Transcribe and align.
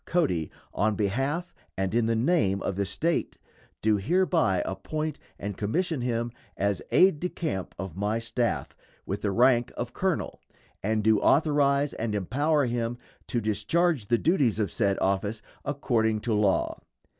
Cody, 0.03 0.49
on 0.73 0.95
behalf 0.95 1.53
and 1.77 1.93
in 1.93 2.07
the 2.07 2.15
name 2.15 2.59
of 2.63 2.75
the 2.75 2.87
State 2.87 3.37
do 3.83 3.97
hereby 3.97 4.63
appoint 4.65 5.19
and 5.37 5.55
commission 5.55 6.01
him 6.01 6.31
as 6.57 6.81
aide 6.89 7.19
de 7.19 7.29
camp 7.29 7.75
of 7.77 7.95
my 7.95 8.17
staff, 8.17 8.75
with 9.05 9.21
the 9.21 9.29
rank 9.29 9.71
of 9.77 9.93
colonel, 9.93 10.39
and 10.81 11.03
do 11.03 11.19
authorize 11.19 11.93
and 11.93 12.15
empower 12.15 12.65
him 12.65 12.97
to 13.27 13.39
discharge 13.39 14.07
the 14.07 14.17
duties 14.17 14.57
of 14.57 14.71
said 14.71 14.97
office 14.99 15.43
according 15.63 16.21
to 16.21 16.33
law. 16.33 16.79